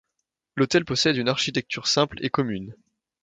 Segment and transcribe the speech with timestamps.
[0.55, 2.75] L'autel possède une architecture simple et commune.